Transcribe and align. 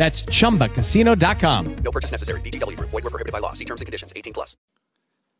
That's 0.00 0.24
chumbacasino.com. 0.24 1.74
No 1.84 1.90
purchase 1.90 2.10
necessary. 2.10 2.40
VGW 2.40 2.74
Group. 2.74 2.88
Void 2.88 3.04
were 3.04 3.10
prohibited 3.10 3.32
by 3.32 3.40
law. 3.40 3.52
See 3.52 3.66
terms 3.66 3.82
and 3.82 3.86
conditions. 3.86 4.14
18 4.16 4.32
plus. 4.32 4.56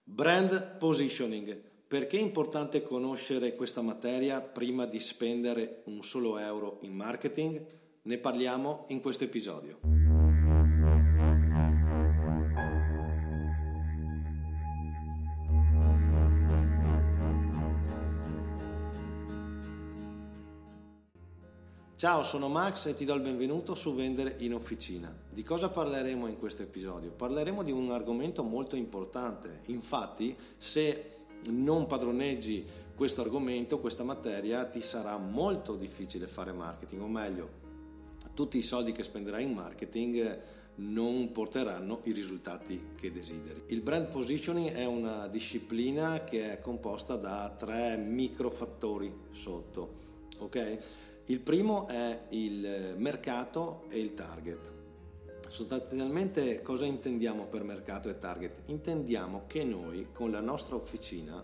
Brand 0.05 0.77
positioning. 0.79 1.69
Perché 1.89 2.19
è 2.19 2.21
importante 2.21 2.83
conoscere 2.83 3.57
questa 3.57 3.81
materia 3.81 4.41
prima 4.43 4.85
di 4.85 5.01
spendere 5.01 5.83
un 5.87 6.03
solo 6.03 6.39
euro 6.39 6.79
in 6.83 6.93
marketing? 6.93 7.65
Ne 8.03 8.19
parliamo 8.19 8.85
in 8.89 9.01
questo 9.01 9.25
episodio. 9.25 9.79
Ciao, 22.01 22.23
sono 22.23 22.49
Max 22.49 22.87
e 22.87 22.95
ti 22.95 23.05
do 23.05 23.13
il 23.13 23.21
benvenuto 23.21 23.75
su 23.75 23.95
Vendere 23.95 24.37
in 24.39 24.55
Officina. 24.55 25.15
Di 25.29 25.43
cosa 25.43 25.69
parleremo 25.69 26.29
in 26.29 26.39
questo 26.39 26.63
episodio? 26.63 27.11
Parleremo 27.11 27.63
di 27.63 27.73
un 27.73 27.91
argomento 27.91 28.43
molto 28.43 28.75
importante. 28.75 29.61
Infatti, 29.67 30.35
se 30.57 31.11
non 31.51 31.87
padroneggi 31.87 32.65
questo 32.95 33.21
argomento, 33.21 33.81
questa 33.81 34.03
materia, 34.03 34.65
ti 34.65 34.81
sarà 34.81 35.19
molto 35.19 35.77
difficile 35.77 36.27
fare 36.27 36.53
marketing, 36.53 37.03
o 37.03 37.07
meglio, 37.07 37.51
tutti 38.33 38.57
i 38.57 38.63
soldi 38.63 38.93
che 38.93 39.03
spenderai 39.03 39.45
in 39.45 39.53
marketing 39.53 40.41
non 40.77 41.33
porteranno 41.33 42.01
i 42.05 42.13
risultati 42.13 42.93
che 42.95 43.13
desideri. 43.13 43.65
Il 43.67 43.83
brand 43.83 44.09
positioning 44.09 44.71
è 44.71 44.87
una 44.87 45.29
disciplina 45.29 46.25
che 46.25 46.51
è 46.51 46.61
composta 46.63 47.17
da 47.17 47.55
tre 47.59 47.99
microfattori 47.99 49.15
sotto, 49.33 49.99
ok? 50.39 51.09
Il 51.31 51.39
primo 51.39 51.87
è 51.87 52.23
il 52.31 52.97
mercato 52.97 53.85
e 53.89 54.01
il 54.01 54.15
target. 54.15 54.73
Sostanzialmente 55.49 56.61
cosa 56.61 56.87
intendiamo 56.87 57.47
per 57.47 57.63
mercato 57.63 58.09
e 58.09 58.19
target? 58.19 58.63
Intendiamo 58.67 59.45
che 59.47 59.63
noi 59.63 60.09
con 60.13 60.33
la 60.33 60.41
nostra 60.41 60.75
officina 60.75 61.41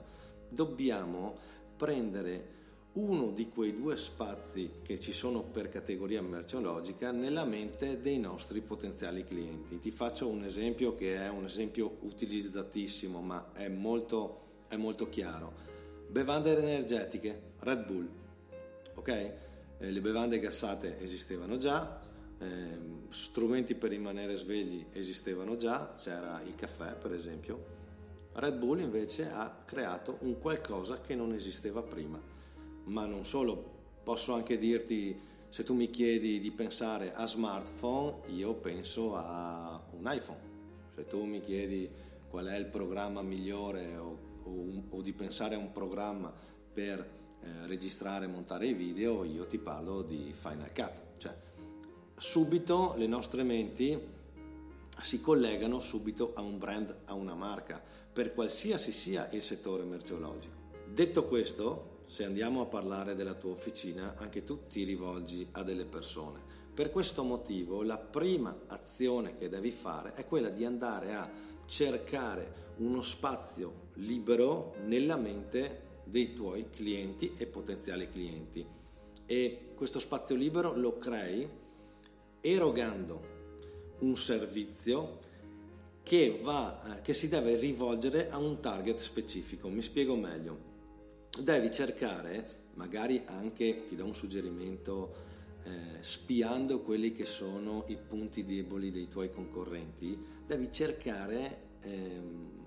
dobbiamo 0.49 1.37
prendere 1.77 2.55
uno 2.95 3.31
di 3.31 3.49
quei 3.49 3.77
due 3.77 3.97
spazi 3.97 4.81
che 4.83 4.99
ci 4.99 5.13
sono 5.13 5.45
per 5.45 5.69
categoria 5.69 6.21
merceologica 6.21 7.13
nella 7.13 7.45
mente 7.45 8.01
dei 8.01 8.19
nostri 8.19 8.63
potenziali 8.63 9.23
clienti. 9.23 9.79
Ti 9.79 9.93
faccio 9.93 10.27
un 10.27 10.43
esempio 10.43 10.97
che 10.97 11.15
è 11.15 11.29
un 11.29 11.45
esempio 11.45 11.99
utilizzatissimo 12.01 13.21
ma 13.21 13.53
è 13.53 13.69
molto, 13.69 14.65
è 14.67 14.75
molto 14.75 15.09
chiaro. 15.09 15.53
Bevande 16.09 16.59
energetiche, 16.59 17.53
Red 17.61 17.85
Bull, 17.85 18.09
ok? 18.95 19.55
Eh, 19.79 19.91
le 19.91 20.01
bevande 20.01 20.39
gassate 20.39 21.01
esistevano 21.01 21.59
già, 21.59 22.01
eh, 22.39 23.05
strumenti 23.11 23.75
per 23.75 23.91
rimanere 23.91 24.37
svegli 24.37 24.87
esistevano 24.93 25.57
già, 25.57 25.95
c'era 25.97 26.41
il 26.43 26.55
caffè 26.55 26.95
per 26.95 27.13
esempio. 27.13 27.75
Red 28.33 28.59
Bull 28.59 28.81
invece 28.81 29.31
ha 29.31 29.63
creato 29.65 30.19
un 30.21 30.39
qualcosa 30.39 31.01
che 31.01 31.15
non 31.15 31.33
esisteva 31.33 31.83
prima, 31.83 32.21
ma 32.85 33.07
non 33.07 33.25
solo, 33.25 33.75
posso 34.03 34.35
anche 34.35 34.59
dirti, 34.59 35.19
se 35.49 35.63
tu 35.63 35.73
mi 35.75 35.89
chiedi 35.89 36.39
di 36.39 36.51
pensare 36.51 37.13
a 37.15 37.27
smartphone, 37.27 38.21
io 38.27 38.55
penso 38.55 39.15
a 39.15 39.83
un 39.93 40.11
iPhone, 40.13 40.41
se 40.95 41.07
tu 41.07 41.25
mi 41.25 41.41
chiedi 41.41 41.91
qual 42.29 42.47
è 42.47 42.57
il 42.57 42.67
programma 42.67 43.23
migliore 43.23 43.97
o, 43.97 44.19
o, 44.43 44.85
o 44.91 45.01
di 45.01 45.13
pensare 45.15 45.55
a 45.55 45.59
un 45.59 45.73
programma 45.73 46.31
per 46.75 47.26
eh, 47.47 47.67
registrare 47.67 48.25
e 48.25 48.29
montare 48.29 48.67
i 48.67 48.75
video, 48.75 49.23
io 49.23 49.47
ti 49.47 49.59
parlo 49.59 50.03
di 50.03 50.34
Final 50.37 50.73
Cut. 50.73 51.03
Cioè, 51.19 51.37
subito 52.17 52.95
le 52.97 53.07
nostre 53.07 53.45
menti 53.45 54.15
si 55.01 55.21
collegano 55.21 55.79
subito 55.79 56.33
a 56.34 56.41
un 56.41 56.59
brand, 56.59 57.03
a 57.05 57.15
una 57.15 57.34
marca, 57.34 57.81
per 58.12 58.34
qualsiasi 58.34 58.91
sia 58.91 59.31
il 59.31 59.43
settore 59.43 59.84
merceologico. 59.84 60.55
Detto 60.89 61.27
questo, 61.27 62.03
se 62.07 62.25
andiamo 62.25 62.62
a 62.62 62.67
parlare 62.67 63.15
della 63.15 63.34
tua 63.34 63.51
officina, 63.51 64.15
anche 64.17 64.43
tu 64.43 64.67
ti 64.67 64.84
rivolgi 64.84 65.47
a 65.53 65.63
delle 65.63 65.84
persone. 65.84 66.41
Per 66.75 66.91
questo 66.91 67.23
motivo 67.23 67.83
la 67.83 67.99
prima 67.99 68.57
azione 68.67 69.34
che 69.34 69.49
devi 69.49 69.71
fare 69.71 70.15
è 70.15 70.27
quella 70.27 70.49
di 70.49 70.65
andare 70.65 71.15
a 71.15 71.31
cercare 71.67 72.65
uno 72.78 73.03
spazio 73.03 73.84
libero 73.95 74.75
nella 74.84 75.17
mente 75.17 75.86
dei 76.06 76.34
tuoi 76.34 76.71
clienti 76.71 77.33
e 77.37 77.47
potenziali 77.47 78.09
clienti. 78.09 78.65
E 79.27 79.72
questo 79.75 79.99
spazio 79.99 80.37
libero 80.37 80.77
lo 80.77 80.99
crei 80.99 81.49
erogando 82.41 83.34
un 83.99 84.16
servizio 84.16 85.21
che, 86.03 86.39
va, 86.41 86.99
eh, 86.99 87.00
che 87.00 87.12
si 87.12 87.28
deve 87.28 87.56
rivolgere 87.56 88.31
a 88.31 88.39
un 88.39 88.61
target 88.61 88.99
specifico. 88.99 89.69
Mi 89.69 89.83
spiego 89.83 90.15
meglio. 90.15 90.75
Devi 91.41 91.71
cercare, 91.71 92.47
magari 92.75 93.21
anche, 93.27 93.84
ti 93.84 93.97
do 93.97 94.05
un 94.05 94.15
suggerimento, 94.15 95.15
eh, 95.65 96.00
spiando 96.00 96.81
quelli 96.83 97.12
che 97.12 97.25
sono 97.25 97.84
i 97.89 97.97
punti 97.97 98.45
deboli 98.45 98.93
dei 98.93 99.09
tuoi 99.09 99.31
concorrenti, 99.31 100.16
devi 100.47 100.71
cercare 100.71 101.75
ehm, 101.83 102.66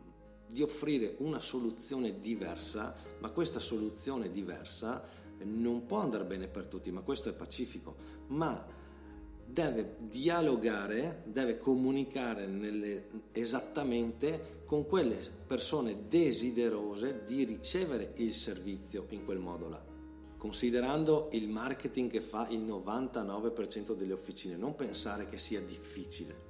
di 0.49 0.61
offrire 0.63 1.15
una 1.19 1.40
soluzione 1.40 2.19
diversa, 2.19 2.96
ma 3.19 3.29
questa 3.29 3.59
soluzione 3.59 4.31
diversa 4.31 5.03
non 5.43 5.85
può 5.85 5.99
andare 5.99 6.25
bene 6.25 6.47
per 6.47 6.66
tutti, 6.66 6.91
ma 6.91 7.01
questo 7.01 7.29
è 7.29 7.34
pacifico, 7.34 7.96
ma 8.28 8.66
deve 9.46 9.96
dialogare, 9.99 11.23
deve 11.25 11.57
comunicare 11.57 12.47
nelle, 12.47 13.07
esattamente 13.31 14.63
con 14.66 14.85
quelle 14.85 15.17
persone 15.46 16.07
desiderose 16.07 17.23
di 17.25 17.43
ricevere 17.43 18.13
il 18.17 18.34
servizio 18.34 19.05
in 19.09 19.25
quel 19.25 19.40
modo 19.40 19.69
là. 19.69 19.84
Considerando 20.37 21.29
il 21.34 21.49
marketing 21.49 22.09
che 22.09 22.22
fa 22.22 22.47
il 22.49 22.61
99% 22.61 23.93
delle 23.95 24.13
officine, 24.13 24.55
non 24.55 24.75
pensare 24.75 25.25
che 25.25 25.37
sia 25.37 25.61
difficile 25.61 26.47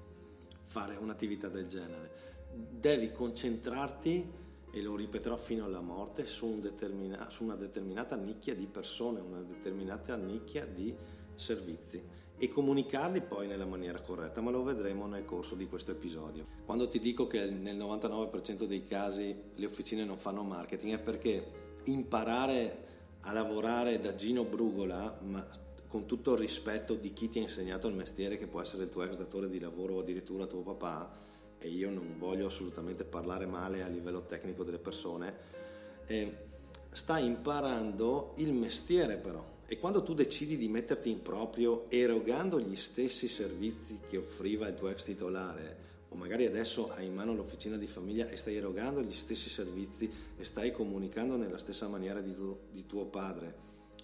fare 0.67 0.95
un'attività 0.95 1.47
del 1.47 1.65
genere 1.65 2.28
devi 2.69 3.11
concentrarti, 3.11 4.37
e 4.71 4.81
lo 4.81 4.95
ripeterò 4.95 5.35
fino 5.37 5.65
alla 5.65 5.81
morte, 5.81 6.25
su, 6.27 6.45
un 6.45 6.61
determina- 6.61 7.29
su 7.29 7.43
una 7.43 7.55
determinata 7.55 8.15
nicchia 8.15 8.55
di 8.55 8.67
persone, 8.67 9.19
una 9.19 9.41
determinata 9.41 10.15
nicchia 10.15 10.65
di 10.65 10.95
servizi. 11.35 12.17
e 12.41 12.47
comunicarli 12.47 13.19
poi 13.19 13.47
nella 13.47 13.65
maniera 13.65 13.99
corretta, 13.99 14.39
ma 14.39 14.49
lo 14.49 14.63
vedremo 14.63 15.05
nel 15.07 15.25
corso 15.25 15.55
di 15.55 15.67
questo 15.67 15.91
episodio. 15.91 16.45
Quando 16.63 16.87
ti 16.87 16.97
dico 16.97 17.27
che 17.27 17.49
nel 17.49 17.75
99% 17.75 18.63
dei 18.63 18.85
casi 18.85 19.35
le 19.55 19.65
officine 19.65 20.05
non 20.05 20.15
fanno 20.15 20.43
marketing 20.43 20.93
è 20.93 20.99
perché 20.99 21.51
imparare 21.83 22.87
a 23.21 23.33
lavorare 23.33 23.99
da 23.99 24.15
Gino 24.15 24.45
Brugola, 24.45 25.19
ma 25.23 25.45
con 25.89 26.05
tutto 26.05 26.33
il 26.33 26.39
rispetto 26.39 26.93
di 26.93 27.11
chi 27.11 27.27
ti 27.27 27.39
ha 27.39 27.41
insegnato 27.41 27.87
il 27.87 27.95
mestiere, 27.95 28.37
che 28.37 28.47
può 28.47 28.61
essere 28.61 28.83
il 28.83 28.89
tuo 28.89 29.03
ex 29.03 29.17
datore 29.17 29.49
di 29.49 29.59
lavoro 29.59 29.95
o 29.95 29.99
addirittura 29.99 30.45
tuo 30.45 30.61
papà, 30.61 31.11
e 31.59 31.67
io 31.67 31.89
non 31.89 32.15
voglio 32.17 32.47
assolutamente 32.47 33.03
parlare 33.03 33.45
male 33.45 33.83
a 33.83 33.87
livello 33.87 34.25
tecnico 34.25 34.63
delle 34.63 34.79
persone, 34.79 35.35
eh, 36.05 36.47
stai 36.91 37.25
imparando 37.25 38.33
il 38.37 38.53
mestiere 38.53 39.17
però. 39.17 39.57
E 39.65 39.77
quando 39.77 40.01
tu 40.01 40.15
decidi 40.15 40.57
di 40.57 40.67
metterti 40.67 41.11
in 41.11 41.21
proprio 41.21 41.89
erogando 41.89 42.59
gli 42.59 42.75
stessi 42.75 43.27
servizi 43.27 43.99
che 44.07 44.17
offriva 44.17 44.67
il 44.67 44.75
tuo 44.75 44.89
ex 44.89 45.03
titolare, 45.03 45.87
o 46.09 46.15
magari 46.15 46.47
adesso 46.47 46.89
hai 46.89 47.05
in 47.05 47.13
mano 47.13 47.35
l'officina 47.35 47.77
di 47.77 47.85
famiglia 47.85 48.27
e 48.29 48.37
stai 48.37 48.55
erogando 48.55 49.01
gli 49.01 49.13
stessi 49.13 49.47
servizi 49.47 50.09
e 50.37 50.43
stai 50.43 50.71
comunicando 50.71 51.35
nella 51.37 51.59
stessa 51.59 51.87
maniera 51.87 52.19
di, 52.19 52.33
tu, 52.33 52.57
di 52.71 52.87
tuo 52.87 53.05
padre, 53.05 53.55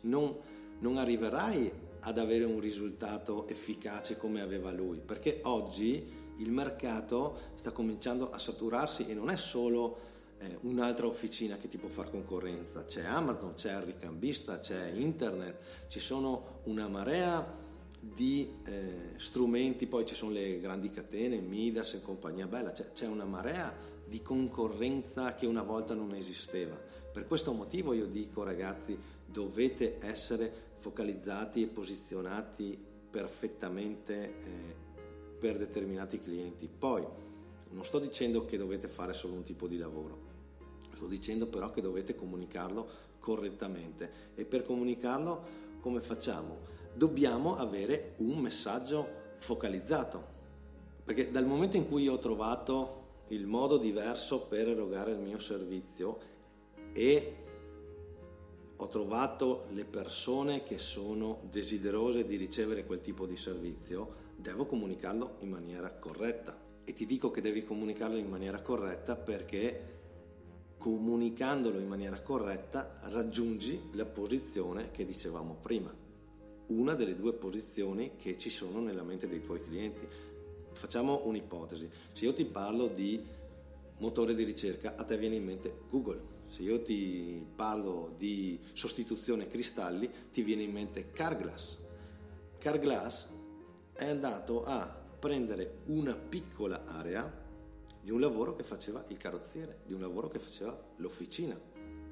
non, 0.01 0.37
non 0.79 0.97
arriverai 0.97 1.71
ad 2.01 2.19
avere 2.19 2.43
un 2.43 2.59
risultato 2.59 3.47
efficace 3.47 4.17
come 4.17 4.41
aveva 4.41 4.71
lui, 4.71 4.99
perché 5.03 5.39
oggi 5.43 6.24
il 6.37 6.51
mercato 6.51 7.37
sta 7.55 7.71
cominciando 7.71 8.29
a 8.29 8.37
saturarsi 8.37 9.05
e 9.07 9.13
non 9.13 9.29
è 9.29 9.37
solo 9.37 9.97
eh, 10.39 10.57
un'altra 10.61 11.07
officina 11.07 11.57
che 11.57 11.67
ti 11.67 11.77
può 11.77 11.89
fare 11.89 12.09
concorrenza. 12.09 12.85
C'è 12.85 13.03
Amazon, 13.05 13.53
c'è 13.53 13.75
il 13.75 13.83
ricambista, 13.83 14.59
c'è 14.59 14.91
internet, 14.91 15.87
ci 15.87 15.99
sono 15.99 16.59
una 16.63 16.87
marea 16.87 17.63
di 17.99 18.59
eh, 18.65 19.13
strumenti, 19.15 19.87
poi 19.87 20.05
ci 20.05 20.15
sono 20.15 20.31
le 20.31 20.59
grandi 20.59 20.89
catene, 20.89 21.39
Midas 21.39 21.93
e 21.93 22.01
compagnia 22.01 22.47
bella, 22.47 22.71
c'è, 22.71 22.91
c'è 22.91 23.07
una 23.07 23.25
marea 23.25 23.73
di 24.05 24.21
concorrenza 24.21 25.33
che 25.33 25.47
una 25.47 25.63
volta 25.63 25.93
non 25.93 26.13
esisteva. 26.13 26.79
Per 27.11 27.25
questo 27.25 27.53
motivo 27.53 27.93
io 27.93 28.05
dico 28.05 28.43
ragazzi, 28.43 28.97
dovete 29.25 29.97
essere 30.01 30.73
focalizzati 30.79 31.63
e 31.63 31.67
posizionati 31.67 32.77
perfettamente 33.09 34.37
eh, 34.39 34.84
per 35.45 35.59
determinati 35.59 36.17
clienti. 36.17 36.67
Poi 36.67 37.05
non 37.69 37.83
sto 37.83 37.99
dicendo 37.99 38.45
che 38.45 38.57
dovete 38.57 38.87
fare 38.87 39.13
solo 39.13 39.35
un 39.35 39.43
tipo 39.43 39.67
di 39.67 39.77
lavoro, 39.77 40.17
sto 40.91 41.05
dicendo 41.05 41.45
però 41.45 41.69
che 41.69 41.81
dovete 41.81 42.15
comunicarlo 42.15 42.87
correttamente 43.19 44.33
e 44.33 44.43
per 44.43 44.63
comunicarlo 44.63 45.43
come 45.81 46.01
facciamo? 46.01 46.57
Dobbiamo 46.95 47.57
avere 47.57 48.13
un 48.17 48.39
messaggio 48.39 49.07
focalizzato, 49.37 50.25
perché 51.03 51.29
dal 51.29 51.45
momento 51.45 51.77
in 51.77 51.87
cui 51.87 52.07
ho 52.07 52.17
trovato 52.17 53.03
il 53.27 53.45
modo 53.45 53.77
diverso 53.77 54.47
per 54.47 54.67
erogare 54.67 55.11
il 55.11 55.19
mio 55.19 55.37
servizio 55.37 56.17
e 56.91 57.35
ho 58.77 58.87
trovato 58.87 59.65
le 59.73 59.85
persone 59.85 60.63
che 60.63 60.79
sono 60.79 61.37
desiderose 61.51 62.25
di 62.25 62.35
ricevere 62.35 62.83
quel 62.83 63.01
tipo 63.01 63.27
di 63.27 63.37
servizio, 63.37 64.24
devo 64.35 64.65
comunicarlo 64.65 65.37
in 65.39 65.49
maniera 65.49 65.91
corretta 65.91 66.57
e 66.83 66.93
ti 66.93 67.05
dico 67.05 67.31
che 67.31 67.41
devi 67.41 67.63
comunicarlo 67.63 68.15
in 68.15 68.27
maniera 68.27 68.61
corretta 68.61 69.15
perché 69.15 69.93
comunicandolo 70.77 71.79
in 71.79 71.87
maniera 71.87 72.21
corretta 72.21 72.99
raggiungi 73.05 73.89
la 73.93 74.05
posizione 74.05 74.91
che 74.91 75.03
dicevamo 75.03 75.55
prima, 75.59 75.91
una 76.67 76.93
delle 76.93 77.15
due 77.15 77.33
posizioni 77.33 78.11
che 78.17 78.37
ci 78.37 78.51
sono 78.51 78.79
nella 78.79 79.03
mente 79.03 79.27
dei 79.27 79.41
tuoi 79.41 79.63
clienti. 79.63 80.07
Facciamo 80.73 81.25
un'ipotesi, 81.25 81.89
se 82.13 82.25
io 82.25 82.33
ti 82.33 82.45
parlo 82.45 82.87
di 82.87 83.19
motore 83.97 84.35
di 84.35 84.43
ricerca, 84.43 84.95
a 84.95 85.03
te 85.03 85.17
viene 85.17 85.35
in 85.35 85.43
mente 85.43 85.73
Google. 85.89 86.33
Se 86.49 86.61
io 86.61 86.81
ti 86.81 87.43
parlo 87.55 88.13
di 88.17 88.59
sostituzione 88.73 89.47
cristalli, 89.47 90.09
ti 90.31 90.43
viene 90.43 90.61
in 90.61 90.71
mente 90.71 91.09
Carglass. 91.11 91.77
Carglass 92.59 93.27
è 93.95 94.09
andato 94.09 94.65
a 94.65 95.03
prendere 95.19 95.77
una 95.85 96.13
piccola 96.13 96.83
area 96.85 97.43
di 98.01 98.11
un 98.11 98.19
lavoro 98.19 98.53
che 98.55 98.63
faceva 98.63 99.03
il 99.07 99.17
carrozziere, 99.17 99.79
di 99.85 99.93
un 99.93 100.01
lavoro 100.01 100.27
che 100.27 100.37
faceva 100.37 100.77
l'officina. 100.97 101.57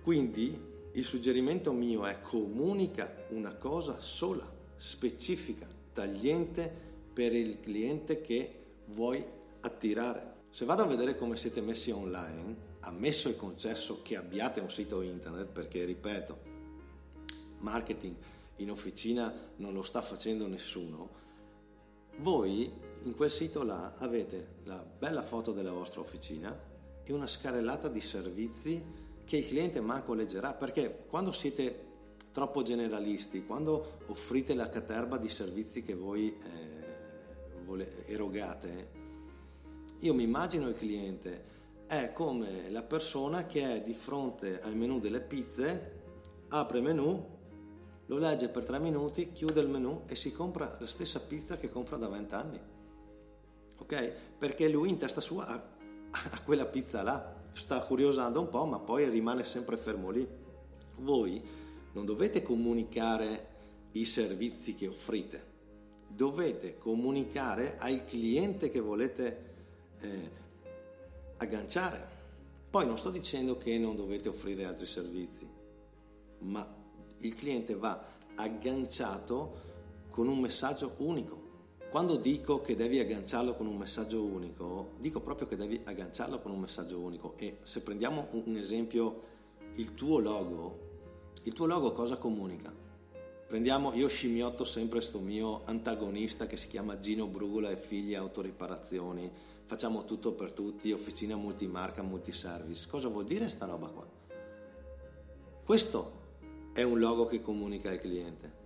Quindi 0.01 0.59
il 0.93 1.03
suggerimento 1.03 1.73
mio 1.73 2.05
è 2.05 2.21
comunica 2.21 3.25
una 3.29 3.53
cosa 3.55 3.99
sola, 3.99 4.49
specifica, 4.75 5.67
tagliente 5.91 6.71
per 7.13 7.33
il 7.35 7.59
cliente 7.59 8.21
che 8.21 8.63
vuoi 8.87 9.23
attirare. 9.59 10.31
Se 10.49 10.65
vado 10.65 10.83
a 10.83 10.87
vedere 10.87 11.17
come 11.17 11.35
siete 11.35 11.61
messi 11.61 11.91
online, 11.91 12.71
ammesso 12.81 13.27
e 13.27 13.35
concesso 13.35 14.01
che 14.01 14.15
abbiate 14.15 14.61
un 14.61 14.69
sito 14.69 15.01
internet, 15.01 15.47
perché 15.47 15.83
ripeto, 15.83 16.39
marketing 17.59 18.15
in 18.57 18.71
officina 18.71 19.33
non 19.57 19.73
lo 19.73 19.81
sta 19.81 20.01
facendo 20.01 20.47
nessuno, 20.47 21.21
voi 22.17 22.71
in 23.03 23.15
quel 23.15 23.29
sito 23.29 23.63
là 23.63 23.93
avete 23.97 24.55
la 24.63 24.83
bella 24.83 25.23
foto 25.23 25.51
della 25.51 25.73
vostra 25.73 25.99
officina 25.99 26.57
e 27.03 27.11
una 27.11 27.27
scarrellata 27.27 27.89
di 27.89 27.99
servizi 27.99 28.83
che 29.25 29.37
il 29.37 29.47
cliente 29.47 29.81
manco 29.81 30.13
leggerà 30.13 30.53
perché 30.53 31.05
quando 31.07 31.31
siete 31.31 31.91
troppo 32.31 32.63
generalisti, 32.63 33.45
quando 33.45 33.99
offrite 34.07 34.53
la 34.53 34.69
caterba 34.69 35.17
di 35.17 35.29
servizi 35.29 35.81
che 35.81 35.93
voi 35.93 36.35
eh, 36.35 38.03
erogate, 38.07 39.01
io 39.99 40.13
mi 40.13 40.23
immagino 40.23 40.67
il 40.67 40.75
cliente 40.75 41.51
è 41.87 42.11
come 42.11 42.69
la 42.69 42.81
persona 42.81 43.45
che 43.45 43.75
è 43.75 43.81
di 43.81 43.93
fronte 43.93 44.59
al 44.59 44.75
menu 44.75 44.99
delle 44.99 45.21
pizze, 45.21 46.01
apre 46.49 46.81
menu, 46.81 47.32
lo 48.07 48.17
legge 48.17 48.49
per 48.49 48.65
tre 48.65 48.79
minuti, 48.79 49.31
chiude 49.31 49.61
il 49.61 49.69
menu 49.69 50.03
e 50.07 50.15
si 50.15 50.31
compra 50.31 50.75
la 50.79 50.87
stessa 50.87 51.19
pizza 51.21 51.57
che 51.57 51.69
compra 51.69 51.97
da 51.97 52.09
vent'anni. 52.09 52.59
Ok? 53.77 54.11
Perché 54.37 54.67
lui 54.69 54.89
in 54.89 54.97
testa 54.97 55.21
sua 55.21 55.45
ha, 55.47 55.55
ha 56.11 56.41
quella 56.43 56.65
pizza 56.65 57.01
là, 57.01 57.41
sta 57.53 57.81
curiosando 57.83 58.41
un 58.41 58.49
po', 58.49 58.65
ma 58.65 58.79
poi 58.79 59.07
rimane 59.09 59.43
sempre 59.43 59.77
fermo 59.77 60.09
lì. 60.09 60.27
Voi 60.97 61.41
non 61.93 62.05
dovete 62.05 62.41
comunicare 62.41 63.51
i 63.93 64.05
servizi 64.05 64.75
che 64.75 64.87
offrite, 64.87 65.51
dovete 66.07 66.77
comunicare 66.77 67.77
al 67.77 68.03
cliente 68.05 68.69
che 68.69 68.79
volete 68.79 69.53
eh, 69.99 70.31
agganciare. 71.37 72.11
Poi 72.69 72.85
non 72.85 72.97
sto 72.97 73.11
dicendo 73.11 73.57
che 73.57 73.77
non 73.77 73.95
dovete 73.95 74.29
offrire 74.29 74.65
altri 74.65 74.87
servizi, 74.87 75.47
ma 76.39 76.81
il 77.23 77.35
cliente 77.35 77.75
va 77.75 78.01
agganciato 78.35 79.61
con 80.09 80.27
un 80.27 80.39
messaggio 80.39 80.93
unico. 80.97 81.41
Quando 81.89 82.15
dico 82.15 82.61
che 82.61 82.75
devi 82.75 82.99
agganciarlo 82.99 83.55
con 83.55 83.67
un 83.67 83.77
messaggio 83.77 84.23
unico, 84.23 84.93
dico 84.99 85.19
proprio 85.19 85.47
che 85.47 85.55
devi 85.55 85.79
agganciarlo 85.83 86.39
con 86.39 86.51
un 86.51 86.59
messaggio 86.59 86.99
unico. 86.99 87.35
E 87.37 87.59
se 87.61 87.81
prendiamo 87.81 88.27
un 88.31 88.55
esempio, 88.55 89.19
il 89.75 89.93
tuo 89.93 90.19
logo, 90.19 90.79
il 91.43 91.53
tuo 91.53 91.65
logo 91.65 91.91
cosa 91.91 92.17
comunica? 92.17 92.73
Prendiamo, 93.47 93.93
io 93.93 94.07
scimmiotto 94.07 94.63
sempre 94.63 94.97
questo 94.97 95.19
mio 95.19 95.61
antagonista 95.65 96.47
che 96.47 96.57
si 96.57 96.67
chiama 96.67 96.99
Gino 96.99 97.27
Brugola 97.27 97.69
e 97.69 97.77
figli 97.77 98.15
autoriparazioni, 98.15 99.31
facciamo 99.65 100.05
tutto 100.05 100.31
per 100.33 100.51
tutti, 100.51 100.91
officina 100.91 101.35
multimarca, 101.35 102.01
multiservice. 102.01 102.87
Cosa 102.87 103.09
vuol 103.09 103.25
dire 103.25 103.49
sta 103.49 103.65
roba 103.65 103.89
qua? 103.89 104.07
Questo 105.63 106.21
è 106.73 106.81
un 106.81 106.97
logo 106.97 107.25
che 107.25 107.39
comunica 107.39 107.91
al 107.91 107.99
cliente. 107.99 108.61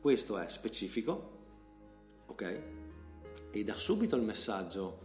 Questo 0.00 0.38
è 0.38 0.48
specifico, 0.48 1.36
ok? 2.26 2.62
E 3.50 3.64
dà 3.64 3.74
subito 3.74 4.14
il 4.14 4.22
messaggio 4.22 4.98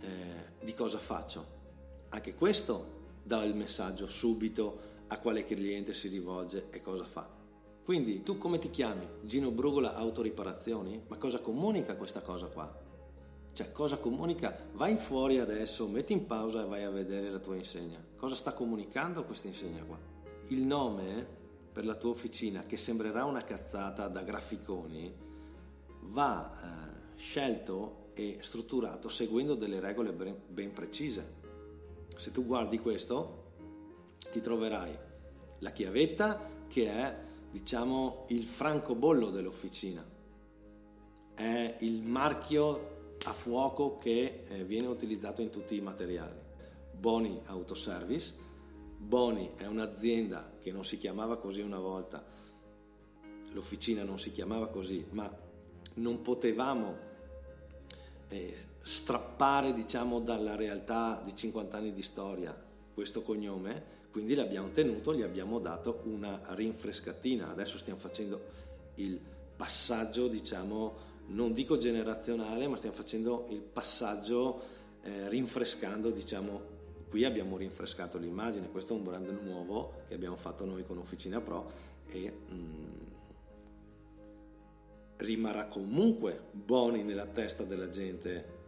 eh, 0.00 0.64
di 0.64 0.74
cosa 0.74 0.98
faccio. 0.98 1.58
Anche 2.08 2.34
questo 2.34 2.98
dà 3.22 3.44
il 3.44 3.54
messaggio 3.54 4.08
subito 4.08 4.88
a 5.06 5.18
quale 5.18 5.44
cliente 5.44 5.94
si 5.94 6.08
rivolge 6.08 6.66
e 6.70 6.80
cosa 6.80 7.04
fa. 7.04 7.28
Quindi 7.84 8.24
tu 8.24 8.36
come 8.36 8.58
ti 8.58 8.68
chiami? 8.68 9.06
Gino 9.22 9.52
Brugola 9.52 9.94
Autoriparazioni? 9.94 11.04
Ma 11.06 11.18
cosa 11.18 11.38
comunica 11.40 11.96
questa 11.96 12.20
cosa 12.20 12.46
qua? 12.48 12.88
Cioè 13.52 13.70
cosa 13.70 13.98
comunica? 13.98 14.56
Vai 14.72 14.96
fuori 14.96 15.38
adesso, 15.38 15.86
metti 15.86 16.12
in 16.12 16.26
pausa 16.26 16.62
e 16.62 16.66
vai 16.66 16.82
a 16.82 16.90
vedere 16.90 17.30
la 17.30 17.38
tua 17.38 17.54
insegna. 17.54 18.04
Cosa 18.16 18.34
sta 18.34 18.52
comunicando 18.54 19.24
questa 19.24 19.46
insegna 19.46 19.84
qua? 19.84 19.98
Il 20.48 20.62
nome 20.62 21.38
per 21.72 21.84
la 21.84 21.94
tua 21.94 22.10
officina, 22.10 22.64
che 22.64 22.76
sembrerà 22.76 23.24
una 23.24 23.44
cazzata 23.44 24.08
da 24.08 24.22
graficoni, 24.22 25.14
va 26.02 26.50
eh, 26.50 27.16
scelto 27.16 28.08
e 28.14 28.38
strutturato 28.40 29.08
seguendo 29.08 29.54
delle 29.54 29.80
regole 29.80 30.12
ben, 30.12 30.36
ben 30.48 30.72
precise. 30.72 31.38
Se 32.16 32.30
tu 32.32 32.44
guardi 32.44 32.78
questo, 32.78 33.52
ti 34.30 34.40
troverai 34.40 34.96
la 35.60 35.70
chiavetta 35.70 36.48
che 36.66 36.90
è, 36.90 37.18
diciamo, 37.50 38.26
il 38.28 38.44
francobollo 38.44 39.30
dell'officina. 39.30 40.06
è 41.34 41.76
il 41.80 42.02
marchio 42.02 43.14
a 43.24 43.32
fuoco 43.32 43.96
che 43.98 44.44
eh, 44.46 44.64
viene 44.64 44.86
utilizzato 44.86 45.40
in 45.40 45.50
tutti 45.50 45.76
i 45.76 45.80
materiali. 45.80 46.38
Boni 46.92 47.40
Autoservice. 47.46 48.34
Boni 48.98 49.52
è 49.56 49.66
un'azienda 49.66 50.49
che 50.60 50.72
non 50.72 50.84
si 50.84 50.98
chiamava 50.98 51.38
così 51.38 51.60
una 51.60 51.78
volta, 51.78 52.24
l'officina 53.52 54.04
non 54.04 54.18
si 54.18 54.32
chiamava 54.32 54.68
così, 54.68 55.04
ma 55.10 55.30
non 55.94 56.20
potevamo 56.22 56.96
eh, 58.28 58.56
strappare 58.82 59.72
diciamo, 59.72 60.20
dalla 60.20 60.56
realtà 60.56 61.20
di 61.24 61.34
50 61.34 61.76
anni 61.76 61.92
di 61.92 62.02
storia 62.02 62.68
questo 62.94 63.22
cognome, 63.22 63.98
quindi 64.10 64.34
l'abbiamo 64.34 64.70
tenuto, 64.70 65.14
gli 65.14 65.22
abbiamo 65.22 65.58
dato 65.58 66.00
una 66.04 66.40
rinfrescatina. 66.48 67.50
Adesso 67.50 67.78
stiamo 67.78 67.98
facendo 67.98 68.40
il 68.96 69.20
passaggio, 69.56 70.26
diciamo, 70.26 70.94
non 71.28 71.52
dico 71.52 71.78
generazionale, 71.78 72.66
ma 72.66 72.76
stiamo 72.76 72.94
facendo 72.94 73.46
il 73.50 73.60
passaggio 73.60 74.60
eh, 75.02 75.28
rinfrescando, 75.28 76.10
diciamo, 76.10 76.69
qui 77.10 77.24
abbiamo 77.24 77.56
rinfrescato 77.56 78.18
l'immagine, 78.18 78.70
questo 78.70 78.94
è 78.94 78.96
un 78.96 79.02
brand 79.02 79.28
nuovo 79.42 80.04
che 80.06 80.14
abbiamo 80.14 80.36
fatto 80.36 80.64
noi 80.64 80.84
con 80.84 80.96
Officina 80.96 81.40
Pro 81.40 81.70
e 82.06 82.32
mm, 82.52 83.00
rimarrà 85.16 85.66
comunque 85.66 86.40
Boni 86.52 87.02
nella 87.02 87.26
testa 87.26 87.64
della 87.64 87.88
gente 87.88 88.58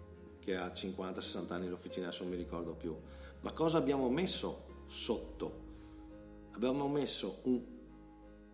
che 0.41 0.57
ha 0.57 0.67
50-60 0.67 1.53
anni 1.53 1.69
l'officina, 1.69 2.09
adesso 2.09 2.25
non 2.25 2.33
mi 2.33 2.39
ricordo 2.39 2.75
più. 2.75 2.97
Ma 3.43 3.53
cosa 3.53 3.79
abbiamo 3.79 4.09
messo 4.11 4.65
sotto? 4.89 5.61
Abbiamo 6.51 6.89
messo 6.89 7.39
un, 7.43 7.63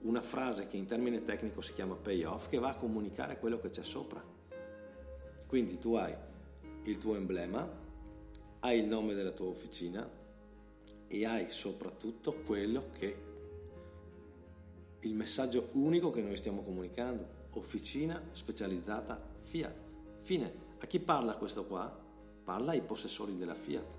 una 0.03 0.21
frase 0.21 0.67
che 0.67 0.77
in 0.77 0.85
termine 0.85 1.23
tecnico 1.23 1.63
si 1.63 1.73
chiama 1.73 1.97
payoff 1.97 2.49
che 2.49 2.59
va 2.59 2.69
a 2.69 2.77
comunicare 2.77 3.39
quello 3.39 3.59
che 3.59 3.71
c'è 3.71 3.83
sopra. 3.83 4.23
Quindi 5.47 5.79
tu 5.79 5.95
hai 5.95 6.15
il 6.85 6.99
tuo 6.99 7.17
emblema, 7.17 7.87
hai 8.61 8.79
il 8.79 8.87
nome 8.87 9.15
della 9.15 9.31
tua 9.31 9.47
officina 9.47 10.09
e 11.07 11.27
hai 11.27 11.51
soprattutto 11.51 12.35
quello 12.45 12.91
che 12.99 13.27
il 15.01 15.15
messaggio 15.15 15.69
unico 15.73 16.11
che 16.11 16.23
noi 16.23 16.37
stiamo 16.37 16.63
comunicando, 16.63 17.37
officina 17.53 18.21
specializzata 18.33 19.21
Fiat. 19.43 19.75
Fine. 20.23 20.67
A 20.81 20.87
chi 20.87 21.01
parla 21.01 21.37
questo 21.37 21.65
qua? 21.65 22.07
Parla 22.45 22.73
ai 22.73 22.83
possessori 22.83 23.37
della 23.37 23.55
Fiat. 23.55 23.97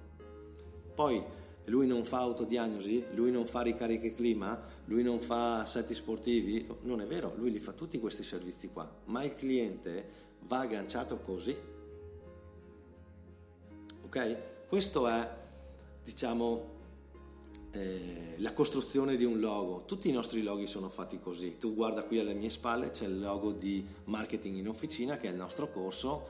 Poi 0.94 1.24
lui 1.66 1.88
non 1.88 2.04
fa 2.04 2.20
autodiagnosi, 2.20 3.06
lui 3.14 3.32
non 3.32 3.46
fa 3.46 3.62
ricariche 3.62 4.14
clima, 4.14 4.62
lui 4.86 5.04
non 5.04 5.20
fa 5.20 5.62
assetti 5.62 5.94
sportivi, 5.94 6.68
non 6.82 7.02
è 7.02 7.06
vero, 7.06 7.34
lui 7.38 7.52
li 7.52 7.60
fa 7.60 7.74
tutti 7.74 8.00
questi 8.00 8.24
servizi 8.24 8.70
qua, 8.70 8.90
ma 9.06 9.24
il 9.24 9.34
cliente 9.34 10.28
va 10.42 10.60
agganciato 10.60 11.20
così. 11.20 11.56
Ok? 14.10 14.38
Questo 14.68 15.08
è, 15.08 15.30
diciamo, 16.04 16.78
eh, 17.74 18.34
la 18.38 18.54
costruzione 18.54 19.16
di 19.16 19.24
un 19.24 19.40
logo. 19.40 19.84
Tutti 19.86 20.10
i 20.10 20.12
nostri 20.12 20.42
loghi 20.42 20.66
sono 20.66 20.90
fatti 20.90 21.20
così. 21.20 21.60
Tu 21.60 21.76
guarda 21.76 22.02
qui 22.02 22.18
alle 22.18 22.34
mie 22.34 22.50
spalle, 22.50 22.90
c'è 22.90 23.06
il 23.06 23.20
logo 23.20 23.52
di 23.52 23.86
marketing 24.06 24.58
in 24.58 24.68
officina, 24.68 25.18
che 25.18 25.28
è 25.28 25.32
il 25.32 25.38
nostro 25.38 25.70
corso, 25.70 26.28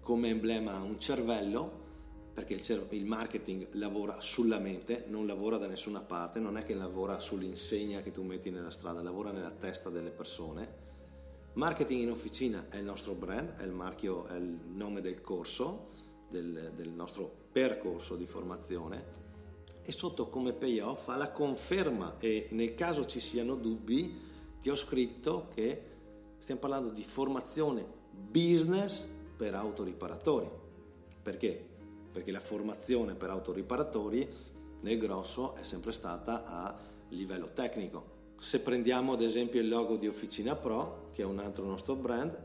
come 0.00 0.28
emblema 0.28 0.80
un 0.80 0.98
cervello 0.98 1.88
perché 2.32 2.54
il, 2.54 2.62
cer- 2.62 2.90
il, 2.94 3.04
marketing 3.04 3.68
lavora 3.72 4.18
sulla 4.20 4.58
mente, 4.58 5.04
non 5.08 5.26
lavora 5.26 5.58
da 5.58 5.66
nessuna 5.66 6.00
parte, 6.00 6.40
non 6.40 6.56
è 6.56 6.64
che 6.64 6.72
lavora 6.72 7.20
sull'insegna 7.20 8.00
che 8.00 8.12
tu 8.12 8.22
metti 8.22 8.48
nella 8.48 8.70
strada, 8.70 9.02
lavora 9.02 9.30
nella 9.30 9.50
testa 9.50 9.90
delle 9.90 10.10
persone. 10.10 10.88
Marketing 11.54 12.00
in 12.00 12.10
officina 12.10 12.68
è 12.70 12.78
il 12.78 12.84
nostro 12.84 13.12
brand, 13.12 13.58
è 13.58 13.64
il 13.64 13.72
marchio, 13.72 14.24
è 14.24 14.36
il 14.36 14.58
nome 14.72 15.02
del 15.02 15.20
corso, 15.20 15.88
del, 16.30 16.72
del 16.74 16.90
nostro 16.90 17.30
percorso 17.52 18.16
di 18.16 18.26
formazione 18.26 19.18
e 19.82 19.92
sotto 19.92 20.28
come 20.28 20.52
payoff 20.52 21.08
ha 21.08 21.16
la 21.16 21.30
conferma 21.30 22.16
e 22.18 22.48
nel 22.50 22.74
caso 22.74 23.06
ci 23.06 23.20
siano 23.20 23.56
dubbi 23.56 24.28
ti 24.60 24.70
ho 24.70 24.74
scritto 24.74 25.48
che 25.54 25.82
stiamo 26.38 26.60
parlando 26.60 26.90
di 26.90 27.02
formazione 27.02 27.84
business 28.10 29.04
per 29.36 29.54
autoriparatori. 29.54 30.48
Perché? 31.22 31.70
perché 32.12 32.32
la 32.32 32.40
formazione 32.40 33.14
per 33.14 33.30
autoriparatori 33.30 34.28
nel 34.80 34.98
grosso 34.98 35.54
è 35.54 35.62
sempre 35.62 35.92
stata 35.92 36.44
a 36.44 36.76
livello 37.10 37.52
tecnico. 37.52 38.18
Se 38.40 38.60
prendiamo 38.60 39.12
ad 39.12 39.22
esempio 39.22 39.60
il 39.60 39.68
logo 39.68 39.96
di 39.96 40.08
Officina 40.08 40.56
Pro, 40.56 41.08
che 41.12 41.22
è 41.22 41.24
un 41.24 41.38
altro 41.38 41.66
nostro 41.66 41.94
brand, 41.94 42.36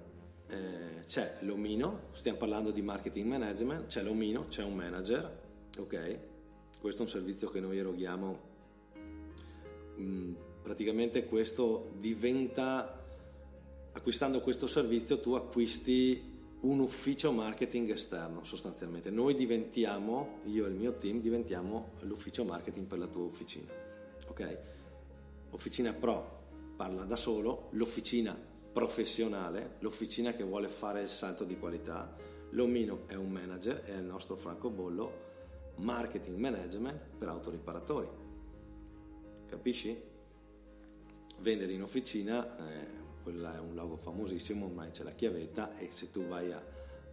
eh, 0.47 1.03
c'è 1.05 1.37
l'omino, 1.41 2.09
stiamo 2.11 2.37
parlando 2.37 2.71
di 2.71 2.81
marketing 2.81 3.27
management, 3.27 3.87
c'è 3.87 4.03
l'omino, 4.03 4.47
c'è 4.47 4.63
un 4.63 4.75
manager, 4.75 5.39
ok? 5.77 6.19
Questo 6.79 7.01
è 7.01 7.05
un 7.05 7.11
servizio 7.11 7.49
che 7.49 7.59
noi 7.59 7.77
eroghiamo. 7.77 8.53
Mm, 9.99 10.33
praticamente 10.61 11.25
questo 11.25 11.91
diventa, 11.97 13.03
acquistando 13.91 14.41
questo 14.41 14.67
servizio 14.67 15.19
tu 15.19 15.33
acquisti 15.33 16.33
un 16.61 16.79
ufficio 16.79 17.31
marketing 17.31 17.89
esterno 17.91 18.43
sostanzialmente. 18.43 19.09
Noi 19.09 19.35
diventiamo, 19.35 20.39
io 20.45 20.65
e 20.65 20.69
il 20.69 20.75
mio 20.75 20.93
team, 20.97 21.21
diventiamo 21.21 21.93
l'ufficio 22.01 22.43
marketing 22.43 22.85
per 22.87 22.97
la 22.99 23.07
tua 23.07 23.23
officina. 23.23 23.71
Ok? 24.27 24.57
Officina 25.51 25.93
Pro 25.93 26.43
parla 26.75 27.03
da 27.03 27.15
solo, 27.15 27.69
l'officina 27.71 28.37
professionale, 28.75 29.77
l'officina 29.79 30.33
che 30.33 30.43
vuole 30.43 30.67
fare 30.67 31.01
il 31.01 31.07
salto 31.07 31.45
di 31.45 31.57
qualità, 31.57 32.13
l'Omino 32.49 33.03
è 33.07 33.13
un 33.13 33.31
manager, 33.31 33.79
è 33.79 33.95
il 33.95 34.03
nostro 34.03 34.35
francobollo, 34.35 35.23
marketing 35.77 36.37
management 36.37 36.99
per 37.17 37.29
autoriparatori. 37.29 38.09
Capisci? 39.47 39.97
Vendere 41.39 41.71
in 41.71 41.83
officina 41.83 42.45
eh, 42.45 42.87
quella 43.23 43.55
è 43.55 43.59
un 43.59 43.75
logo 43.75 43.95
famosissimo, 43.95 44.65
ormai 44.65 44.91
c'è 44.91 45.03
la 45.03 45.13
chiavetta 45.13 45.77
e 45.77 45.91
se 45.91 46.11
tu 46.11 46.27
vai 46.27 46.51
a, 46.51 46.61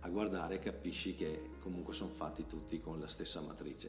a 0.00 0.08
guardare 0.08 0.58
capisci 0.58 1.14
che 1.14 1.50
comunque 1.60 1.94
sono 1.94 2.10
fatti 2.10 2.44
tutti 2.44 2.80
con 2.80 2.98
la 2.98 3.06
stessa 3.06 3.40
matrice. 3.40 3.88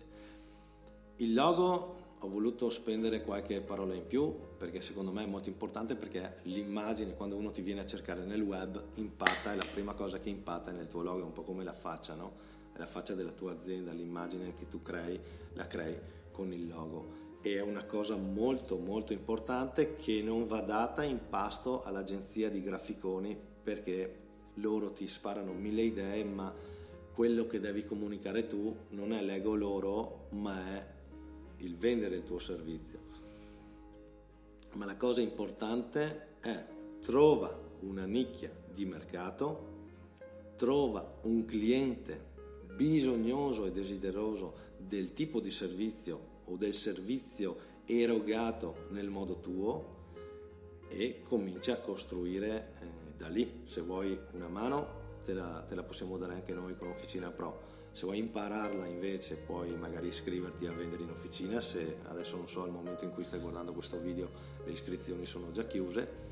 Il 1.16 1.34
logo 1.34 2.03
ho 2.26 2.30
voluto 2.30 2.70
spendere 2.70 3.22
qualche 3.22 3.60
parola 3.62 3.94
in 3.94 4.08
più 4.08 4.34
perché 4.58 4.80
secondo 4.80 5.12
me 5.12 5.24
è 5.24 5.28
molto 5.28 5.50
importante 5.50 5.96
perché 5.96 6.38
l'immagine 6.44 7.16
quando 7.16 7.36
uno 7.36 7.52
ti 7.52 7.62
viene 7.62 7.82
a 7.82 7.86
cercare 7.86 8.24
nel 8.24 8.42
web 8.42 8.82
impatta 8.96 9.52
e 9.52 9.56
la 9.58 9.66
prima 9.74 9.94
cosa 9.94 10.20
che 10.20 10.30
impatta 10.30 10.72
nel 10.72 10.88
tuo 10.88 11.02
logo 11.02 11.20
è 11.20 11.24
un 11.26 11.34
po' 11.34 11.44
come 11.44 11.64
la 11.64 11.74
faccia, 11.74 12.16
no? 12.16 12.52
È 12.72 12.78
la 12.78 12.86
faccia 12.86 13.14
della 13.14 13.32
tua 13.32 13.52
azienda, 13.52 13.92
l'immagine 13.92 14.54
che 14.54 14.68
tu 14.70 14.82
crei, 14.82 15.20
la 15.54 15.68
crei 15.68 16.00
con 16.32 16.52
il 16.54 16.68
logo 16.68 17.22
è 17.42 17.60
una 17.60 17.84
cosa 17.84 18.16
molto 18.16 18.78
molto 18.78 19.12
importante 19.12 19.98
che 19.98 20.22
non 20.22 20.48
va 20.48 20.62
data 20.62 21.04
in 21.04 21.20
pasto 21.28 21.84
all'agenzia 21.84 22.50
di 22.50 22.64
graficoni 22.64 23.38
perché 23.62 24.20
loro 24.56 24.94
ti 24.94 25.06
sparano 25.08 25.52
mille 25.52 25.82
idee 25.82 26.24
ma 26.24 26.54
quello 27.14 27.46
che 27.46 27.60
devi 27.60 27.84
comunicare 27.84 28.48
tu 28.48 28.74
non 28.92 29.12
è 29.12 29.22
l'ego 29.22 29.56
loro 29.56 30.28
ma 30.30 30.58
è 30.74 30.93
il 31.64 31.76
vendere 31.76 32.16
il 32.16 32.24
tuo 32.24 32.40
servizio 32.40 33.00
ma 34.74 34.86
la 34.86 34.98
cosa 34.98 35.22
importante 35.22 36.36
è 36.40 36.66
trova 37.02 37.58
una 37.82 38.06
nicchia 38.06 38.52
di 38.74 38.86
mercato 38.86 39.72
trova 40.56 41.20
un 41.24 41.46
cliente 41.46 42.32
bisognoso 42.76 43.66
e 43.66 43.72
desideroso 43.72 44.72
del 44.78 45.14
tipo 45.14 45.40
di 45.40 45.52
servizio 45.52 46.32
o 46.46 46.58
del 46.58 46.74
servizio 46.74 47.72
erogato 47.86 48.88
nel 48.90 49.10
modo 49.10 49.40
tuo 49.40 50.02
e 50.90 51.22
comincia 51.28 51.74
a 51.74 51.80
costruire 51.80 52.72
eh, 52.80 53.18
da 53.18 53.28
lì. 53.28 53.62
Se 53.66 53.82
vuoi 53.82 54.18
una 54.34 54.48
mano 54.48 55.02
te 55.24 55.34
la, 55.34 55.66
te 55.68 55.76
la, 55.76 55.84
possiamo 55.84 56.18
dare 56.18 56.34
anche 56.34 56.54
noi 56.54 56.76
con 56.76 56.90
Officina 56.90 57.32
Pro. 57.32 57.72
Se 57.94 58.06
vuoi 58.06 58.18
impararla 58.18 58.88
invece 58.88 59.36
puoi 59.36 59.76
magari 59.78 60.08
iscriverti 60.08 60.66
a 60.66 60.74
vendere 60.74 61.04
in 61.04 61.12
officina, 61.12 61.62
se 61.62 61.98
adesso 62.06 62.36
non 62.36 62.48
so 62.48 62.64
al 62.64 62.72
momento 62.72 63.04
in 63.04 63.12
cui 63.12 63.24
stai 63.24 63.40
guardando 63.40 63.72
questo 63.72 64.00
video 64.00 64.32
le 64.66 64.72
iscrizioni 64.72 65.28
sono 65.28 65.52
già 65.52 65.68
chiuse, 65.68 66.32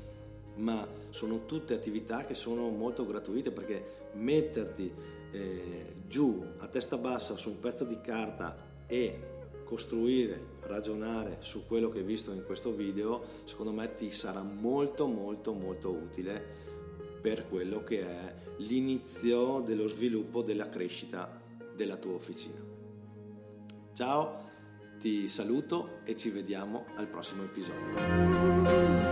ma 0.56 0.84
sono 1.10 1.46
tutte 1.46 1.72
attività 1.72 2.24
che 2.24 2.34
sono 2.34 2.68
molto 2.70 3.06
gratuite 3.06 3.52
perché 3.52 4.10
metterti 4.14 4.92
eh, 5.30 5.94
giù 6.08 6.44
a 6.58 6.66
testa 6.66 6.98
bassa 6.98 7.36
su 7.36 7.50
un 7.50 7.60
pezzo 7.60 7.84
di 7.84 8.00
carta 8.00 8.56
e 8.88 9.30
costruire, 9.62 10.56
ragionare 10.62 11.36
su 11.42 11.64
quello 11.68 11.88
che 11.88 11.98
hai 11.98 12.04
visto 12.04 12.32
in 12.32 12.42
questo 12.44 12.72
video, 12.72 13.22
secondo 13.44 13.70
me 13.70 13.94
ti 13.94 14.10
sarà 14.10 14.42
molto 14.42 15.06
molto 15.06 15.52
molto 15.52 15.92
utile 15.92 16.44
per 17.20 17.48
quello 17.48 17.84
che 17.84 18.00
è 18.00 18.34
l'inizio 18.56 19.60
dello 19.60 19.86
sviluppo 19.86 20.42
della 20.42 20.68
crescita 20.68 21.41
della 21.74 21.96
tua 21.96 22.14
officina. 22.14 22.60
Ciao, 23.92 24.50
ti 24.98 25.28
saluto 25.28 26.00
e 26.04 26.16
ci 26.16 26.30
vediamo 26.30 26.86
al 26.96 27.08
prossimo 27.08 27.42
episodio. 27.42 29.11